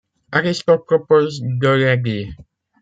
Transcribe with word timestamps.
Aristote 0.31 0.87
propose 0.87 1.41
de 1.61 1.67
l'aider. 1.69 2.33